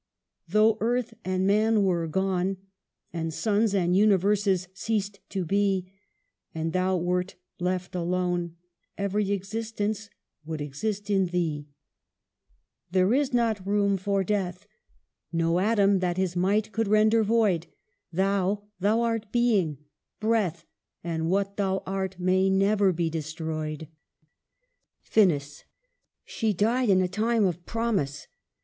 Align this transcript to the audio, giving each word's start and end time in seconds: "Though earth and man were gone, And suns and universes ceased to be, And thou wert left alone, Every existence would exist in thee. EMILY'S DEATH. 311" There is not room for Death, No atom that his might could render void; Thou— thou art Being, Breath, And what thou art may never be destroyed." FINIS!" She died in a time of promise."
"Though 0.47 0.79
earth 0.79 1.13
and 1.23 1.45
man 1.45 1.83
were 1.83 2.07
gone, 2.07 2.57
And 3.13 3.31
suns 3.31 3.75
and 3.75 3.95
universes 3.95 4.67
ceased 4.73 5.19
to 5.29 5.45
be, 5.45 5.93
And 6.55 6.73
thou 6.73 6.97
wert 6.97 7.35
left 7.59 7.93
alone, 7.93 8.55
Every 8.97 9.29
existence 9.31 10.09
would 10.43 10.59
exist 10.59 11.11
in 11.11 11.27
thee. 11.27 11.67
EMILY'S 12.89 12.89
DEATH. 12.89 12.91
311" 12.91 12.91
There 12.91 13.21
is 13.21 13.31
not 13.31 13.67
room 13.67 13.95
for 13.97 14.23
Death, 14.23 14.65
No 15.31 15.59
atom 15.59 15.99
that 15.99 16.17
his 16.17 16.35
might 16.35 16.71
could 16.71 16.87
render 16.87 17.21
void; 17.21 17.67
Thou— 18.11 18.63
thou 18.79 19.01
art 19.01 19.31
Being, 19.31 19.85
Breath, 20.19 20.65
And 21.03 21.29
what 21.29 21.57
thou 21.57 21.83
art 21.85 22.17
may 22.19 22.49
never 22.49 22.91
be 22.91 23.11
destroyed." 23.11 23.87
FINIS!" 25.03 25.63
She 26.25 26.53
died 26.53 26.89
in 26.89 27.03
a 27.03 27.07
time 27.07 27.45
of 27.45 27.63
promise." 27.67 28.25